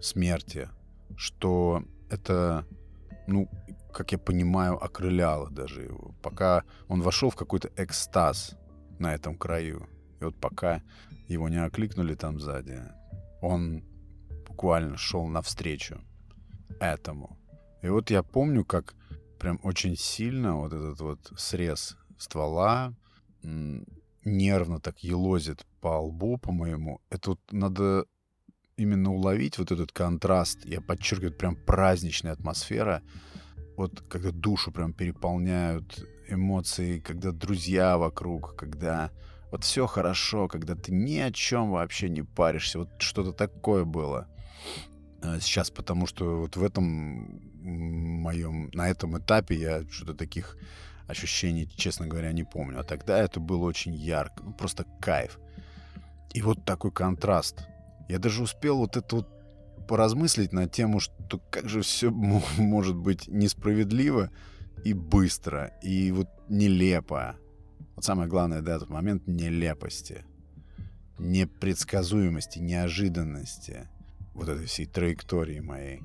смерти, 0.00 0.68
что 1.16 1.82
это, 2.10 2.66
ну, 3.26 3.48
как 3.92 4.12
я 4.12 4.18
понимаю, 4.18 4.82
окрыляло 4.82 5.50
даже 5.50 5.82
его. 5.82 6.14
Пока 6.22 6.64
он 6.88 7.02
вошел 7.02 7.30
в 7.30 7.36
какой-то 7.36 7.70
экстаз 7.76 8.56
на 8.98 9.14
этом 9.14 9.36
краю. 9.36 9.88
И 10.20 10.24
вот 10.24 10.38
пока 10.40 10.82
его 11.28 11.48
не 11.48 11.62
окликнули 11.62 12.14
там 12.14 12.40
сзади, 12.40 12.80
он 13.40 13.84
буквально 14.46 14.96
шел 14.96 15.26
навстречу 15.26 16.00
этому. 16.80 17.38
И 17.82 17.88
вот 17.88 18.10
я 18.10 18.22
помню, 18.22 18.64
как 18.64 18.94
прям 19.38 19.60
очень 19.62 19.96
сильно 19.96 20.56
вот 20.56 20.72
этот 20.72 21.00
вот 21.00 21.32
срез 21.36 21.96
ствола 22.18 22.94
нервно 24.26 24.80
так 24.80 24.98
елозит 24.98 25.64
по 25.80 26.00
лбу, 26.00 26.36
по-моему. 26.36 27.00
Это 27.10 27.30
вот 27.30 27.40
надо 27.50 28.06
именно 28.76 29.12
уловить 29.12 29.58
вот 29.58 29.72
этот 29.72 29.92
контраст. 29.92 30.64
Я 30.66 30.80
подчеркиваю, 30.80 31.32
прям 31.32 31.56
праздничная 31.56 32.32
атмосфера. 32.32 33.02
Вот 33.76 34.02
когда 34.08 34.30
душу 34.30 34.72
прям 34.72 34.92
переполняют 34.92 36.06
эмоции, 36.28 36.98
когда 36.98 37.30
друзья 37.30 37.98
вокруг, 37.98 38.56
когда 38.56 39.10
вот 39.50 39.64
все 39.64 39.86
хорошо, 39.86 40.48
когда 40.48 40.74
ты 40.74 40.92
ни 40.92 41.18
о 41.18 41.30
чем 41.30 41.70
вообще 41.70 42.08
не 42.08 42.22
паришься. 42.22 42.80
Вот 42.80 42.90
что-то 42.98 43.32
такое 43.32 43.84
было. 43.84 44.28
Э, 45.22 45.38
сейчас, 45.40 45.70
потому 45.70 46.06
что 46.06 46.40
вот 46.40 46.56
в 46.56 46.62
этом 46.64 47.40
моем, 47.62 48.70
на 48.72 48.88
этом 48.88 49.18
этапе 49.18 49.54
я 49.54 49.84
что-то 49.90 50.14
таких 50.14 50.56
ощущений, 51.06 51.68
честно 51.76 52.06
говоря, 52.06 52.32
не 52.32 52.44
помню. 52.44 52.80
А 52.80 52.84
тогда 52.84 53.18
это 53.18 53.40
было 53.40 53.64
очень 53.64 53.94
ярко, 53.94 54.42
ну, 54.42 54.52
просто 54.52 54.84
кайф. 55.00 55.38
И 56.32 56.42
вот 56.42 56.64
такой 56.64 56.90
контраст. 56.90 57.66
Я 58.08 58.18
даже 58.18 58.42
успел 58.42 58.78
вот 58.78 58.96
это 58.96 59.16
вот 59.16 59.28
поразмыслить 59.86 60.52
на 60.52 60.68
тему, 60.68 61.00
что 61.00 61.40
как 61.50 61.68
же 61.68 61.82
все 61.82 62.10
может 62.58 62.96
быть 62.96 63.28
несправедливо 63.28 64.30
и 64.84 64.92
быстро, 64.92 65.72
и 65.82 66.10
вот 66.12 66.28
нелепо. 66.48 67.36
Вот 67.94 68.04
самое 68.04 68.28
главное, 68.28 68.60
да, 68.60 68.76
этот 68.76 68.90
момент 68.90 69.26
нелепости, 69.26 70.24
непредсказуемости, 71.18 72.58
неожиданности 72.58 73.88
вот 74.34 74.48
этой 74.48 74.66
всей 74.66 74.86
траектории 74.86 75.60
моей. 75.60 76.02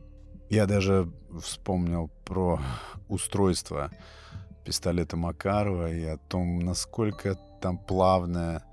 Я 0.49 0.65
даже 0.65 1.11
вспомнил 1.41 2.09
про 2.25 2.61
устройство 3.09 3.91
пистолета 4.63 5.17
Макарова 5.17 5.91
и 5.91 6.03
о 6.05 6.17
том, 6.17 6.59
насколько 6.59 7.35
там 7.61 7.77
плавная 7.77 8.63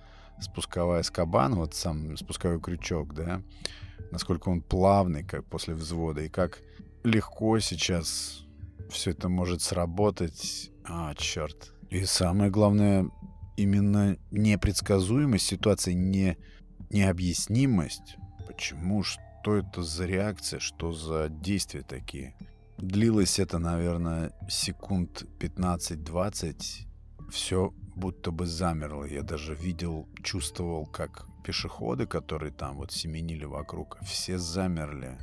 спусковая 0.40 1.02
скобан, 1.02 1.54
вот 1.54 1.74
сам 1.74 2.16
спусковой 2.16 2.60
крючок, 2.60 3.14
да, 3.14 3.42
насколько 4.10 4.48
он 4.48 4.62
плавный, 4.62 5.24
как 5.24 5.44
после 5.44 5.74
взвода, 5.74 6.22
и 6.22 6.28
как 6.28 6.62
легко 7.04 7.58
сейчас 7.58 8.44
все 8.90 9.10
это 9.10 9.28
может 9.28 9.62
сработать. 9.62 10.70
А, 10.84 11.14
черт. 11.14 11.72
И 11.90 12.04
самое 12.04 12.50
главное, 12.50 13.10
именно 13.56 14.16
непредсказуемость 14.30 15.46
ситуации, 15.46 15.92
не, 15.92 16.36
необъяснимость. 16.90 18.16
Почему, 18.46 19.02
что 19.02 19.56
это 19.56 19.82
за 19.82 20.06
реакция, 20.06 20.60
что 20.60 20.92
за 20.92 21.28
действия 21.28 21.82
такие? 21.82 22.34
Длилось 22.78 23.40
это, 23.40 23.58
наверное, 23.58 24.32
секунд 24.48 25.24
15-20. 25.40 26.86
Все 27.28 27.74
будто 27.96 28.30
бы 28.30 28.46
замерло. 28.46 29.04
Я 29.04 29.22
даже 29.22 29.54
видел, 29.54 30.08
чувствовал, 30.22 30.86
как 30.86 31.26
пешеходы, 31.44 32.06
которые 32.06 32.52
там 32.52 32.76
вот 32.76 32.92
семенили 32.92 33.44
вокруг, 33.44 33.98
все 34.02 34.38
замерли. 34.38 35.18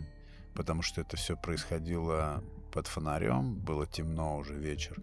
Потому 0.53 0.81
что 0.81 0.99
это 0.99 1.15
все 1.15 1.37
происходило 1.37 2.43
под 2.73 2.87
фонарем, 2.87 3.55
было 3.55 3.87
темно 3.87 4.37
уже 4.37 4.55
вечер. 4.55 5.01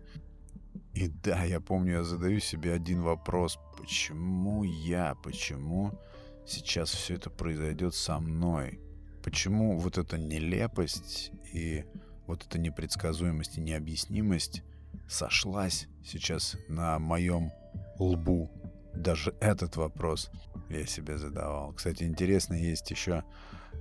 И 0.93 1.09
да, 1.09 1.45
я 1.45 1.59
помню, 1.59 1.93
я 1.93 2.05
задаю 2.05 2.39
себе 2.39 2.75
один 2.75 3.01
вопрос. 3.01 3.59
Почему 3.79 4.63
я, 4.63 5.15
почему 5.23 5.99
сейчас 6.47 6.91
все 6.91 7.15
это 7.15 7.31
произойдет 7.31 7.95
со 7.95 8.19
мной? 8.19 8.79
Почему 9.23 9.79
вот 9.79 9.97
эта 9.97 10.19
нелепость 10.19 11.31
и 11.55 11.87
вот 12.33 12.47
эта 12.47 12.59
непредсказуемость 12.59 13.59
и 13.59 13.61
необъяснимость 13.61 14.63
сошлась 15.07 15.87
сейчас 16.03 16.57
на 16.69 16.99
моем 16.99 17.53
лбу? 17.99 18.51
Даже 18.95 19.35
этот 19.41 19.77
вопрос 19.77 20.31
я 20.71 20.87
себе 20.87 21.19
задавал. 21.19 21.73
Кстати, 21.75 22.05
интересно, 22.05 22.55
есть 22.55 22.91
еще... 22.91 23.23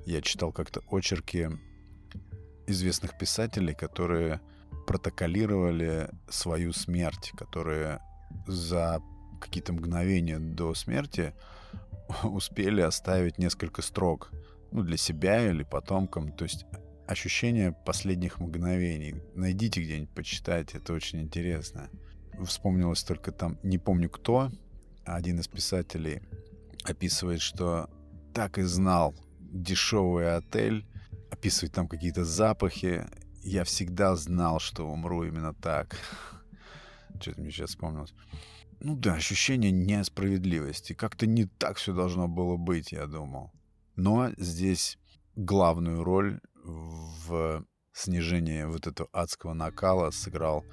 Я 0.05 0.22
читал 0.22 0.51
как-то 0.51 0.81
очерки 0.89 1.48
известных 2.67 3.17
писателей, 3.17 3.74
которые 3.74 4.41
протоколировали 4.86 6.10
свою 6.29 6.74
смерть, 6.74 7.31
которые 7.38 8.00
за 8.48 9.01
какие-то 9.39 9.74
мгновения 9.74 10.39
до 10.39 10.74
смерти 10.74 11.34
успели 12.24 12.81
оставить 12.81 13.38
несколько 13.38 13.81
строк 13.81 14.31
ну, 14.72 14.81
для 14.84 14.98
себя 14.98 15.50
или 15.50 15.63
потомкам. 15.63 16.34
То 16.34 16.43
есть 16.43 16.65
ощущение 17.12 17.74
последних 17.74 18.39
мгновений. 18.39 19.15
Найдите 19.36 19.82
где-нибудь, 19.82 20.13
почитайте, 20.15 20.77
это 20.77 20.94
очень 20.94 21.22
интересно. 21.22 21.89
Вспомнилось 22.46 23.03
только 23.03 23.32
там, 23.32 23.60
не 23.63 23.77
помню 23.77 24.10
кто, 24.10 24.51
один 25.06 25.39
из 25.39 25.48
писателей 25.48 26.22
описывает, 26.84 27.41
что 27.41 27.89
так 28.34 28.58
и 28.58 28.63
знал 28.63 29.13
дешевый 29.39 30.36
отель, 30.36 30.86
описывает 31.30 31.74
там 31.74 31.88
какие-то 31.88 32.24
запахи. 32.24 33.06
Я 33.44 33.65
всегда 33.65 34.15
знал, 34.15 34.60
что 34.60 34.88
умру 34.88 35.24
именно 35.24 35.53
так. 35.53 35.98
Что-то 37.20 37.41
мне 37.41 37.51
сейчас 37.51 37.72
вспомнилось. 37.72 38.13
Ну 38.80 38.96
да, 38.96 39.15
ощущение 39.15 39.72
несправедливости. 39.72 40.94
Как-то 40.94 41.27
не 41.27 41.46
так 41.46 41.77
все 41.77 41.94
должно 41.94 42.27
было 42.27 42.58
быть, 42.58 42.94
я 42.94 43.06
думал. 43.06 43.51
Но 43.96 44.32
здесь 44.38 44.98
главную 45.36 46.03
роль 46.03 46.39
в 46.63 47.65
снижении 47.94 48.63
вот 48.63 48.88
этого 48.88 49.10
адского 49.12 49.53
накала 49.53 50.12
сыграл 50.12 50.65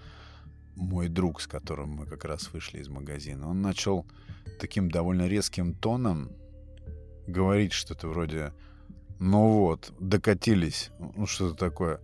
мой 0.74 1.08
друг, 1.08 1.40
с 1.40 1.46
которым 1.46 1.90
мы 1.90 2.06
как 2.06 2.24
раз 2.24 2.52
вышли 2.52 2.78
из 2.78 2.88
магазина. 2.88 3.48
Он 3.48 3.60
начал 3.60 4.06
таким 4.60 4.90
довольно 4.90 5.26
резким 5.26 5.74
тоном 5.74 6.30
говорить 7.26 7.72
что-то 7.72 8.08
вроде 8.08 8.52
«Ну 9.18 9.60
вот, 9.60 9.92
докатились». 9.98 10.90
Ну, 10.98 11.26
что-то 11.26 11.56
такое. 11.56 12.00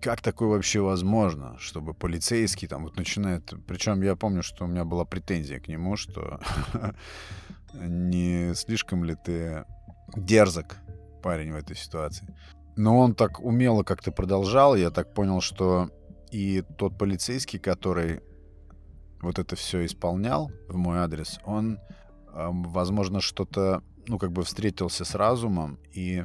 Как 0.00 0.22
такое 0.22 0.48
вообще 0.48 0.80
возможно, 0.80 1.56
чтобы 1.58 1.94
полицейский 1.94 2.68
там 2.68 2.84
вот 2.84 2.96
начинает... 2.96 3.52
Причем 3.66 4.02
я 4.02 4.16
помню, 4.16 4.42
что 4.42 4.64
у 4.64 4.68
меня 4.68 4.84
была 4.84 5.04
претензия 5.04 5.60
к 5.60 5.68
нему, 5.68 5.96
что 5.96 6.40
не 7.74 8.54
слишком 8.54 9.04
ли 9.04 9.16
ты 9.22 9.64
дерзок, 10.16 10.78
парень, 11.22 11.52
в 11.52 11.56
этой 11.56 11.76
ситуации. 11.76 12.26
Но 12.76 12.98
он 12.98 13.14
так 13.14 13.40
умело 13.40 13.82
как-то 13.82 14.12
продолжал, 14.12 14.76
я 14.76 14.90
так 14.90 15.12
понял, 15.12 15.40
что 15.40 15.90
и 16.30 16.62
тот 16.78 16.96
полицейский, 16.96 17.58
который 17.58 18.20
вот 19.20 19.38
это 19.38 19.56
все 19.56 19.84
исполнял 19.84 20.50
в 20.68 20.76
мой 20.76 20.98
адрес, 20.98 21.40
он, 21.44 21.78
возможно, 22.32 23.20
что-то, 23.20 23.82
ну, 24.06 24.18
как 24.18 24.32
бы 24.32 24.42
встретился 24.44 25.04
с 25.04 25.14
разумом 25.14 25.78
и 25.92 26.24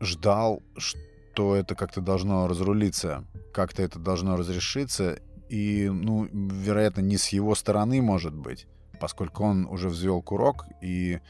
ждал, 0.00 0.62
что 0.76 1.56
это 1.56 1.74
как-то 1.74 2.00
должно 2.00 2.46
разрулиться, 2.46 3.24
как-то 3.52 3.82
это 3.82 3.98
должно 3.98 4.36
разрешиться, 4.36 5.18
и, 5.48 5.88
ну, 5.88 6.28
вероятно, 6.32 7.00
не 7.00 7.16
с 7.16 7.28
его 7.28 7.54
стороны, 7.54 8.02
может 8.02 8.34
быть, 8.34 8.66
поскольку 9.00 9.44
он 9.44 9.66
уже 9.66 9.88
взвел 9.88 10.22
курок, 10.22 10.66
и 10.82 11.20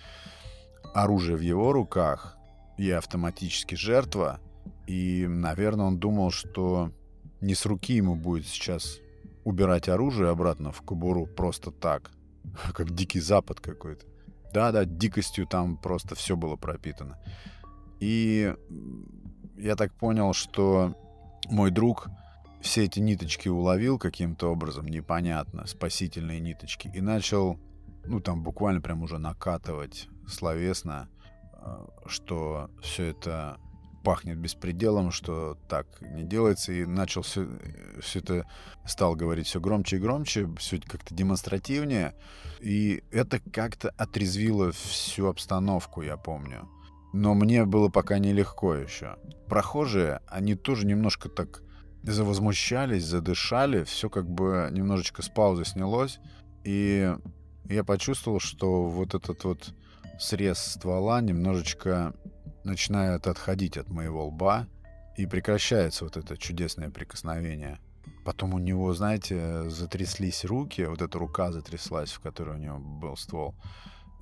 оружие 0.95 1.37
в 1.37 1.41
его 1.41 1.73
руках, 1.73 2.37
и 2.79 2.91
автоматически 2.91 3.75
жертва, 3.75 4.41
и, 4.87 5.27
наверное, 5.27 5.87
он 5.87 5.99
думал, 5.99 6.31
что 6.31 6.93
не 7.41 7.55
с 7.55 7.67
руки 7.67 7.95
ему 7.95 8.15
будет 8.15 8.47
сейчас 8.47 9.01
убирать 9.45 9.89
оружие 9.89 10.31
обратно 10.31 10.73
в 10.73 10.83
кобуру 10.83 11.27
просто 11.27 11.71
так, 11.71 12.11
как 12.75 12.91
дикий 12.91 13.21
запад 13.21 13.61
какой-то. 13.61 14.07
Да-да, 14.53 14.85
дикостью 14.85 15.47
там 15.47 15.77
просто 15.77 16.15
все 16.15 16.37
было 16.37 16.57
пропитано. 16.57 17.19
И 18.01 18.55
я 19.57 19.77
так 19.77 19.93
понял, 19.95 20.33
что 20.33 20.95
мой 21.49 21.71
друг 21.71 22.09
все 22.61 22.85
эти 22.85 23.01
ниточки 23.01 23.49
уловил 23.49 23.99
каким-то 23.99 24.51
образом, 24.51 24.87
непонятно, 24.87 25.67
спасительные 25.67 26.41
ниточки, 26.41 26.91
и 26.93 27.01
начал, 27.01 27.59
ну 28.05 28.21
там 28.21 28.43
буквально 28.43 28.81
прям 28.81 29.03
уже 29.03 29.19
накатывать 29.19 30.09
словесно, 30.27 31.09
э, 31.53 31.87
что 32.07 32.71
все 32.81 33.05
это 33.07 33.59
пахнет 34.07 34.39
беспределом, 34.39 35.11
что 35.11 35.59
так 35.69 35.89
не 36.01 36.23
делается, 36.23 36.71
и 36.71 36.85
начал 36.85 37.23
все, 37.23 37.49
все 38.01 38.21
это, 38.21 38.47
стал 38.85 39.17
говорить 39.17 39.49
все 39.49 39.59
громче 39.59 39.97
и 39.97 39.99
громче, 39.99 40.49
все 40.59 40.81
как-то 40.81 41.13
демонстративнее, 41.13 42.15
и 42.61 43.03
это 43.11 43.41
как-то 43.41 43.91
отрезвило 43.97 44.71
всю 44.71 45.27
обстановку, 45.27 46.03
я 46.03 46.17
помню. 46.17 46.69
Но 47.13 47.35
мне 47.35 47.65
было 47.65 47.89
пока 47.89 48.21
нелегко 48.21 48.77
еще. 48.77 49.17
Прохожие, 49.49 50.21
они 50.29 50.55
тоже 50.55 50.87
немножко 50.87 51.29
так 51.29 51.65
завозмущались, 52.05 53.05
задышали, 53.05 53.83
все 53.83 54.09
как 54.09 54.31
бы 54.31 54.69
немножечко 54.71 55.23
с 55.23 55.29
паузы 55.29 55.65
снялось, 55.65 56.21
и 56.63 57.13
я 57.65 57.83
почувствовал, 57.83 58.39
что 58.39 58.85
вот 58.85 59.17
этот 59.17 59.43
вот 59.43 59.75
срез 60.21 60.61
ствола 60.61 61.21
немножечко 61.21 62.15
начинает 62.67 63.27
отходить 63.27 63.77
от 63.77 63.89
моего 63.89 64.27
лба, 64.27 64.67
и 65.17 65.27
прекращается 65.27 66.05
вот 66.05 66.17
это 66.17 66.37
чудесное 66.37 66.91
прикосновение. 66.91 67.79
Потом 68.25 68.55
у 68.55 68.59
него, 68.59 68.93
знаете, 68.93 69.71
затряслись 69.71 70.45
руки, 70.45 70.83
вот 70.83 71.01
эта 71.01 71.19
рука 71.19 71.53
затряслась, 71.53 72.13
в 72.13 72.21
которой 72.21 72.57
у 72.57 72.61
него 72.61 72.79
был 72.79 73.17
ствол. 73.17 73.55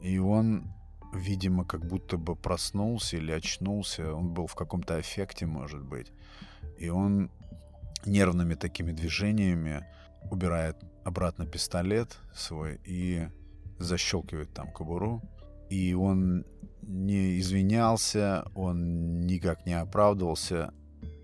И 0.01 0.19
он, 0.19 0.73
видимо, 1.13 1.65
как 1.65 1.85
будто 1.87 2.17
бы 2.17 2.37
проснулся 2.37 3.17
или 3.17 3.33
очнулся. 3.33 4.15
Он 4.15 4.33
был 4.33 4.47
в 4.47 4.55
каком-то 4.55 5.01
эффекте, 5.01 5.47
может 5.47 5.83
быть. 5.83 6.13
И 6.79 6.91
он 6.91 7.31
нервными 8.05 8.55
такими 8.55 8.93
движениями 8.93 9.87
убирает 10.31 10.77
обратно 11.05 11.47
пистолет 11.47 12.19
свой 12.35 12.81
и 12.85 13.29
защелкивает 13.79 14.53
там 14.53 14.71
кобуру. 14.71 15.23
И 15.71 15.95
он 15.95 16.45
не 16.83 17.39
извинялся, 17.39 18.45
он 18.55 19.27
никак 19.27 19.67
не 19.67 19.73
оправдывался. 19.73 20.73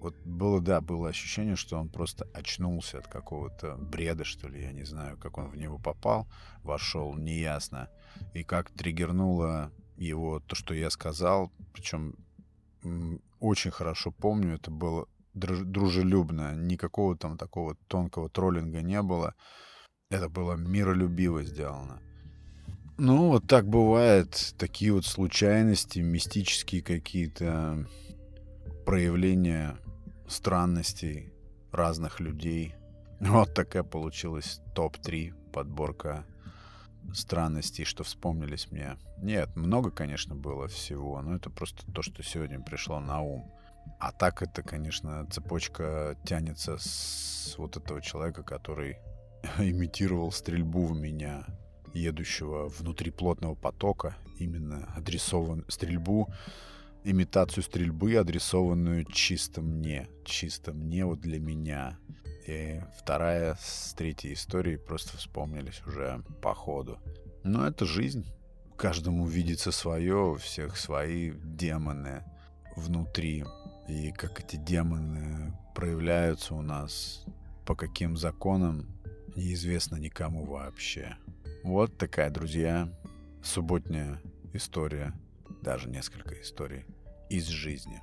Вот 0.00 0.16
было, 0.24 0.60
да, 0.60 0.80
было 0.80 1.10
ощущение, 1.10 1.56
что 1.56 1.78
он 1.78 1.90
просто 1.90 2.26
очнулся 2.32 2.98
от 2.98 3.06
какого-то 3.06 3.76
бреда, 3.76 4.24
что 4.24 4.48
ли, 4.48 4.62
я 4.62 4.72
не 4.72 4.84
знаю, 4.84 5.18
как 5.18 5.36
он 5.36 5.48
в 5.48 5.56
него 5.56 5.78
попал, 5.78 6.26
вошел, 6.62 7.14
неясно. 7.14 7.88
И 8.32 8.42
как 8.42 8.70
триггернуло 8.70 9.70
его 9.96 10.40
то, 10.40 10.56
что 10.56 10.72
я 10.72 10.88
сказал, 10.88 11.52
причем 11.74 12.16
очень 13.40 13.70
хорошо 13.70 14.10
помню, 14.10 14.54
это 14.54 14.70
было 14.70 15.06
дружелюбно, 15.34 16.56
никакого 16.56 17.16
там 17.16 17.36
такого 17.36 17.76
тонкого 17.86 18.28
троллинга 18.28 18.82
не 18.82 19.02
было. 19.02 19.34
Это 20.10 20.28
было 20.28 20.54
миролюбиво 20.54 21.44
сделано. 21.44 22.00
Ну, 23.02 23.28
вот 23.28 23.46
так 23.46 23.66
бывает. 23.66 24.52
Такие 24.58 24.92
вот 24.92 25.06
случайности, 25.06 26.00
мистические 26.00 26.82
какие-то 26.82 27.86
проявления 28.84 29.78
странностей 30.28 31.32
разных 31.72 32.20
людей. 32.20 32.74
Вот 33.20 33.54
такая 33.54 33.84
получилась 33.84 34.60
топ-3 34.74 35.32
подборка 35.50 36.26
странностей, 37.14 37.86
что 37.86 38.04
вспомнились 38.04 38.70
мне. 38.70 38.98
Нет, 39.22 39.56
много, 39.56 39.90
конечно, 39.90 40.34
было 40.34 40.68
всего, 40.68 41.22
но 41.22 41.36
это 41.36 41.48
просто 41.48 41.90
то, 41.92 42.02
что 42.02 42.22
сегодня 42.22 42.60
пришло 42.60 43.00
на 43.00 43.22
ум. 43.22 43.50
А 43.98 44.12
так 44.12 44.42
это, 44.42 44.62
конечно, 44.62 45.26
цепочка 45.30 46.18
тянется 46.26 46.76
с 46.78 47.54
вот 47.56 47.78
этого 47.78 48.02
человека, 48.02 48.42
который 48.42 48.98
имитировал 49.58 50.32
стрельбу 50.32 50.84
в 50.84 50.94
меня, 50.94 51.46
едущего 51.94 52.68
внутри 52.68 53.10
плотного 53.10 53.54
потока, 53.54 54.16
именно 54.38 54.92
адресован 54.96 55.64
стрельбу, 55.68 56.28
имитацию 57.04 57.64
стрельбы, 57.64 58.16
адресованную 58.16 59.04
чисто 59.04 59.62
мне, 59.62 60.08
чисто 60.24 60.72
мне, 60.72 61.04
вот 61.04 61.20
для 61.20 61.40
меня. 61.40 61.98
И 62.46 62.80
вторая 62.98 63.56
с 63.60 63.94
третьей 63.94 64.32
истории 64.32 64.76
просто 64.76 65.16
вспомнились 65.16 65.82
уже 65.86 66.22
по 66.42 66.54
ходу. 66.54 66.98
Но 67.44 67.66
это 67.66 67.84
жизнь. 67.84 68.26
Каждому 68.76 69.26
видится 69.26 69.72
свое, 69.72 70.32
у 70.32 70.36
всех 70.36 70.76
свои 70.76 71.32
демоны 71.32 72.24
внутри. 72.76 73.44
И 73.88 74.12
как 74.12 74.40
эти 74.40 74.56
демоны 74.56 75.52
проявляются 75.74 76.54
у 76.54 76.62
нас, 76.62 77.24
по 77.66 77.74
каким 77.74 78.16
законам, 78.16 78.86
неизвестно 79.36 79.96
никому 79.96 80.44
вообще. 80.44 81.16
Вот 81.62 81.98
такая, 81.98 82.30
друзья, 82.30 82.88
субботняя 83.42 84.18
история, 84.54 85.12
даже 85.60 85.90
несколько 85.90 86.40
историй 86.40 86.86
из 87.28 87.48
жизни. 87.48 88.00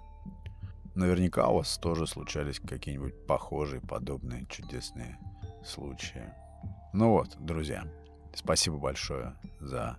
Наверняка 0.94 1.48
у 1.48 1.56
вас 1.58 1.80
тоже 1.80 2.06
случались 2.06 2.60
какие-нибудь 2.60 3.26
похожие, 3.26 3.82
подобные 3.82 4.46
чудесные 4.48 5.18
случаи. 5.66 6.32
Ну 6.94 7.14
вот, 7.14 7.36
друзья, 7.40 7.92
спасибо 8.36 8.78
большое 8.78 9.36
за 9.60 9.98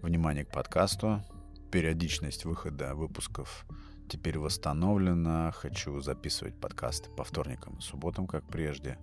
внимание 0.00 0.46
к 0.46 0.50
подкасту. 0.50 1.22
Периодичность 1.70 2.46
выхода 2.46 2.94
выпусков 2.94 3.66
теперь 4.08 4.38
восстановлена. 4.38 5.50
Хочу 5.50 6.00
записывать 6.00 6.58
подкасты 6.58 7.10
по 7.10 7.22
вторникам 7.22 7.76
и 7.76 7.82
субботам, 7.82 8.26
как 8.26 8.48
прежде. 8.48 8.98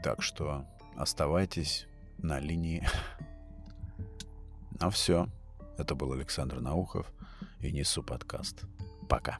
Так 0.00 0.22
что 0.22 0.64
оставайтесь 0.96 1.88
на 2.18 2.40
линии. 2.40 2.86
А 4.80 4.90
все. 4.90 5.28
Это 5.78 5.94
был 5.94 6.12
Александр 6.12 6.60
Наухов 6.60 7.12
и 7.60 7.72
Несу 7.72 8.02
подкаст. 8.02 8.64
Пока. 9.08 9.38